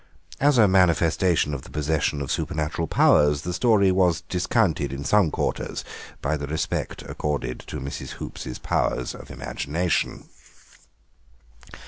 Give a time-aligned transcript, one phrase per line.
[0.39, 5.29] As a manifestation of the possession of supernatural powers, the story was discounted in some
[5.29, 5.85] quarters
[6.23, 8.13] by the respect accorded to Mrs.
[8.13, 10.27] Hoops' powers of imagination.